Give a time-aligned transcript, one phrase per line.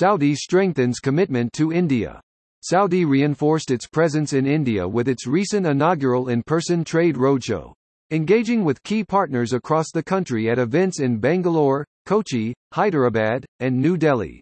[0.00, 2.20] Saudi strengthens commitment to India.
[2.62, 7.72] Saudi reinforced its presence in India with its recent inaugural in-person trade roadshow,
[8.12, 13.96] engaging with key partners across the country at events in Bangalore, Kochi, Hyderabad, and New
[13.96, 14.40] Delhi.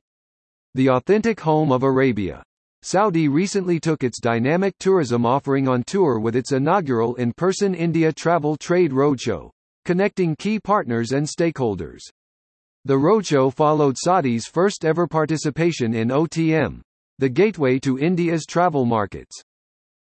[0.74, 2.42] The authentic home of Arabia.
[2.82, 8.58] Saudi recently took its dynamic tourism offering on tour with its inaugural in-person India Travel
[8.58, 9.48] Trade Roadshow,
[9.86, 12.00] connecting key partners and stakeholders.
[12.86, 16.82] The roadshow followed Saudi's first ever participation in OTM,
[17.18, 19.42] the gateway to India's travel markets.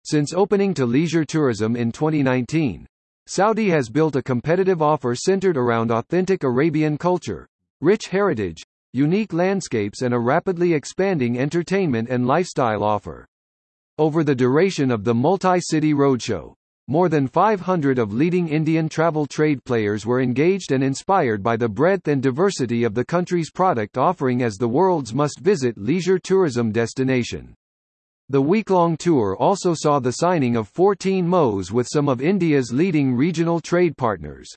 [0.05, 2.87] Since opening to leisure tourism in 2019,
[3.27, 7.45] Saudi has built a competitive offer centered around authentic Arabian culture,
[7.81, 13.25] rich heritage, unique landscapes and a rapidly expanding entertainment and lifestyle offer.
[13.97, 16.53] Over the duration of the multi-city roadshow,
[16.91, 21.69] more than 500 of leading Indian travel trade players were engaged and inspired by the
[21.69, 27.53] breadth and diversity of the country's product offering as the world's must-visit leisure tourism destination.
[28.27, 33.15] The week-long tour also saw the signing of 14 MOUs with some of India's leading
[33.15, 34.49] regional trade partners.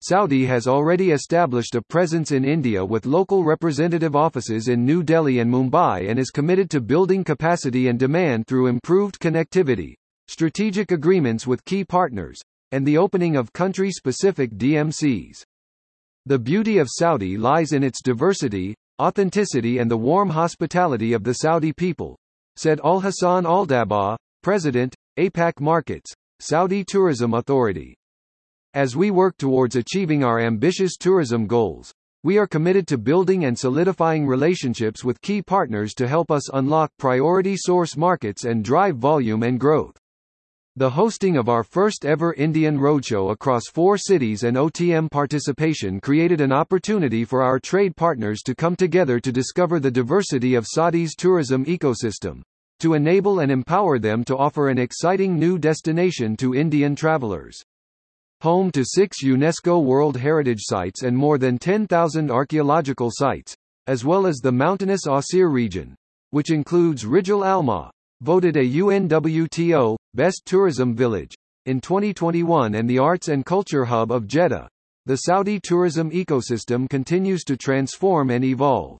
[0.00, 5.40] Saudi has already established a presence in India with local representative offices in New Delhi
[5.40, 9.96] and Mumbai and is committed to building capacity and demand through improved connectivity,
[10.30, 12.38] strategic agreements with key partners,
[12.70, 15.42] and the opening of country-specific DMCs.
[16.26, 21.32] The beauty of Saudi lies in its diversity, authenticity and the warm hospitality of the
[21.32, 22.16] Saudi people,
[22.54, 27.96] said Al Hassan Al Dabaa, President, APAC Markets, Saudi Tourism Authority.
[28.74, 33.58] As we work towards achieving our ambitious tourism goals, we are committed to building and
[33.58, 39.42] solidifying relationships with key partners to help us unlock priority source markets and drive volume
[39.42, 39.99] and growth.
[40.80, 46.40] The hosting of our first ever Indian roadshow across four cities and OTM participation created
[46.40, 51.14] an opportunity for our trade partners to come together to discover the diversity of Saudi's
[51.14, 52.40] tourism ecosystem,
[52.78, 57.60] to enable and empower them to offer an exciting new destination to Indian travelers.
[58.40, 63.54] Home to six UNESCO World Heritage Sites and more than 10,000 archaeological sites,
[63.86, 65.94] as well as the mountainous Asir region,
[66.30, 67.90] which includes Rijal Alma,
[68.22, 71.34] voted a UNWTO Best Tourism Village
[71.66, 74.68] in 2021 and the Arts and Culture Hub of Jeddah.
[75.06, 78.98] The Saudi tourism ecosystem continues to transform and evolve.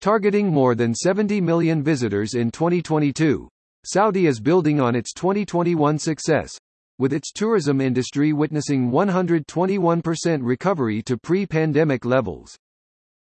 [0.00, 3.48] Targeting more than 70 million visitors in 2022,
[3.86, 6.52] Saudi is building on its 2021 success,
[6.98, 12.54] with its tourism industry witnessing 121% recovery to pre-pandemic levels.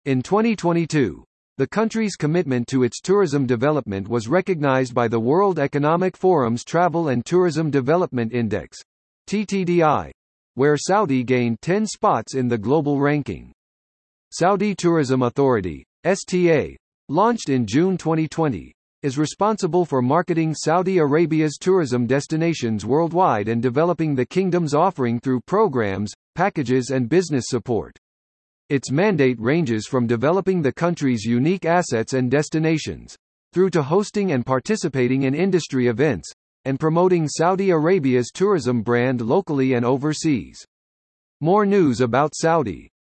[0.05, 1.25] In 2022,
[1.59, 7.09] the country's commitment to its tourism development was recognized by the World Economic Forum's Travel
[7.09, 8.79] and Tourism Development Index,
[9.29, 10.11] TTDI,
[10.55, 13.53] where Saudi gained 10 spots in the global ranking.
[14.31, 16.75] Saudi Tourism Authority, STA,
[17.11, 24.15] launched in June 2020, is responsible for marketing Saudi Arabia's tourism destinations worldwide and developing
[24.15, 27.95] the kingdom's offering through programs, packages and business support.
[28.73, 33.15] Its mandate ranges from developing the country's unique assets and destinations,
[33.53, 36.33] through to hosting and participating in industry events,
[36.65, 40.65] and promoting Saudi Arabia's tourism brand locally and overseas.
[41.43, 42.89] More news about Saudi